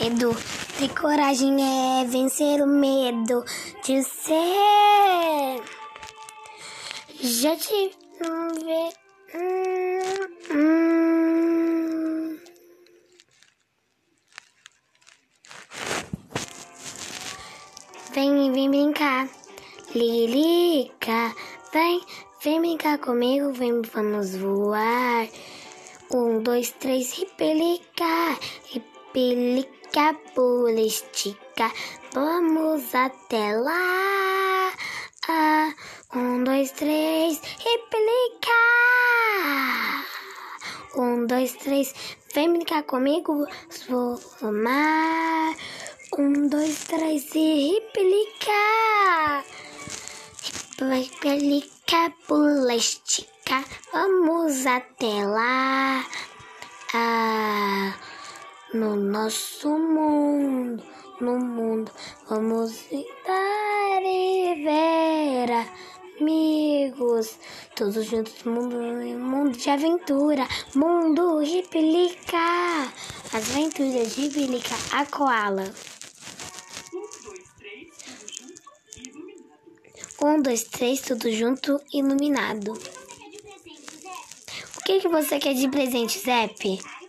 Ter 0.00 0.88
coragem 0.98 1.56
é 1.60 2.06
vencer 2.06 2.62
o 2.62 2.66
medo 2.66 3.44
de 3.84 4.02
ser. 4.02 5.62
Já. 7.20 7.50
Hum, 8.24 8.48
hum. 10.54 12.38
Vem, 18.14 18.52
vem 18.52 18.70
brincar, 18.70 19.28
Lilica. 19.94 21.34
Vem, 21.74 22.00
vem 22.42 22.60
brincar 22.62 22.96
comigo, 22.96 23.52
vem, 23.52 23.82
vamos 23.82 24.34
voar. 24.34 25.28
Um, 26.10 26.42
dois, 26.42 26.70
três, 26.70 27.12
ripelica, 27.12 28.38
ripelica, 28.64 29.79
pula, 30.34 30.80
estica. 30.80 31.72
Vamos 32.14 32.94
até 32.94 33.56
lá. 33.56 34.72
Ah, 35.28 35.74
um, 36.14 36.44
dois, 36.44 36.70
três, 36.72 37.40
ripelica. 37.58 38.50
Um, 40.96 41.26
dois, 41.26 41.52
três, 41.54 41.94
vem 42.34 42.52
brincar 42.52 42.84
comigo, 42.84 43.46
vou 43.88 44.20
amar. 44.42 45.56
Um, 46.16 46.48
dois, 46.48 46.84
três 46.84 47.34
e. 47.34 47.72
Ripelica, 50.80 52.12
pula, 52.26 52.74
estica. 52.74 53.64
Vamos 53.92 54.66
até 54.66 55.26
lá. 55.26 56.04
No 58.72 58.94
nosso 58.94 59.68
mundo, 59.68 60.80
no 61.20 61.40
mundo, 61.40 61.90
vamos 62.28 62.84
dar 63.26 64.00
e 64.00 64.62
ver 64.62 65.50
amigos. 66.20 67.36
Todos 67.74 68.06
juntos, 68.06 68.44
mundo, 68.44 68.76
mundo 69.18 69.58
de 69.58 69.70
aventura, 69.70 70.46
mundo 70.72 71.40
ripelica. 71.40 72.92
As 73.32 73.50
aventuras 73.50 74.14
de 74.14 74.20
Ripelica, 74.22 74.76
a 74.92 75.04
koala. 75.04 75.64
Um, 80.22 80.40
dois, 80.40 80.62
três, 80.62 81.00
tudo 81.00 81.28
junto, 81.32 81.80
iluminado. 81.92 82.72
O 84.76 84.84
que, 84.84 85.00
que 85.00 85.08
você 85.08 85.40
quer 85.40 85.54
de 85.54 85.68
presente, 85.68 86.20
Zep? 86.20 86.99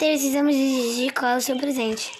Precisamos 0.00 0.56
decidir 0.56 1.12
qual 1.12 1.32
é 1.32 1.36
o 1.36 1.40
seu 1.42 1.58
presente. 1.58 2.10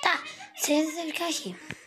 Tá, 0.00 0.22
você 0.56 1.06
ficar 1.06 1.28
aqui. 1.28 1.79